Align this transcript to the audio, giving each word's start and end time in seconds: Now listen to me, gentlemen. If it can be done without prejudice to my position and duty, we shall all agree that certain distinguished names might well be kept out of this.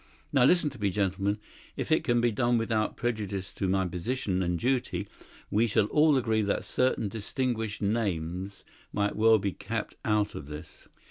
Now 0.33 0.45
listen 0.45 0.71
to 0.71 0.81
me, 0.81 0.89
gentlemen. 0.89 1.37
If 1.77 1.91
it 1.91 2.03
can 2.03 2.21
be 2.21 2.31
done 2.31 2.57
without 2.57 2.97
prejudice 2.97 3.53
to 3.53 3.67
my 3.67 3.87
position 3.87 4.41
and 4.41 4.57
duty, 4.57 5.07
we 5.51 5.67
shall 5.67 5.85
all 5.85 6.17
agree 6.17 6.41
that 6.41 6.65
certain 6.65 7.07
distinguished 7.07 7.83
names 7.83 8.63
might 8.91 9.15
well 9.15 9.37
be 9.37 9.51
kept 9.51 9.93
out 10.03 10.33
of 10.33 10.47
this. 10.47 10.87